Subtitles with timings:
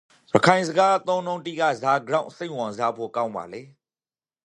[0.33, 3.63] ရခိုင်စကားအသုံးအနှုံးတိကဇာကြောင့်စိတ်ဝင်စားဖို့ ကောင်းပါလေ?